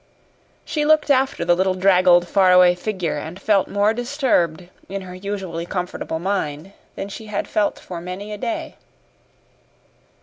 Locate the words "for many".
7.77-8.33